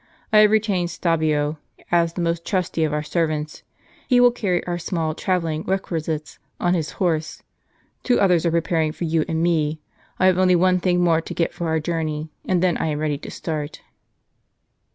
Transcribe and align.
I 0.33 0.39
have 0.39 0.49
retained 0.49 0.89
Stabio, 0.89 1.57
as 1.91 2.13
the 2.13 2.21
most 2.21 2.43
trusty 2.43 2.83
of 2.83 2.91
our 2.91 3.03
servants; 3.03 3.61
he 4.07 4.19
will 4.19 4.31
carry 4.31 4.65
our 4.65 4.79
small 4.79 5.13
trav 5.13 5.43
elling 5.43 5.61
requisites 5.67 6.39
on 6.59 6.73
his 6.73 6.93
horse. 6.93 7.43
Two 8.01 8.19
others 8.19 8.43
are 8.43 8.49
preparing 8.49 8.93
for 8.93 9.03
you 9.03 9.23
and 9.27 9.43
me. 9.43 9.79
I 10.17 10.25
have 10.25 10.39
only 10.39 10.55
one 10.55 10.79
thing 10.79 11.01
more 11.03 11.21
to 11.21 11.35
get 11.35 11.53
for 11.53 11.67
our 11.67 11.79
jour 11.79 12.01
ney, 12.03 12.31
and 12.45 12.63
then 12.63 12.77
I 12.77 12.87
am 12.87 12.97
ready 12.97 13.19
to 13.19 13.29
start." 13.29 13.81